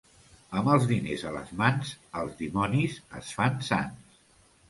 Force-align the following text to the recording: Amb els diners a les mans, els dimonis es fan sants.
Amb 0.59 0.69
els 0.75 0.85
diners 0.91 1.25
a 1.31 1.33
les 1.35 1.51
mans, 1.59 1.91
els 2.21 2.33
dimonis 2.41 2.97
es 3.21 3.29
fan 3.41 3.63
sants. 3.71 4.19